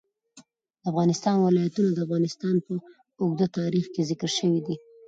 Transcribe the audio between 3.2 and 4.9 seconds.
اوږده تاریخ کې ذکر شوی دی.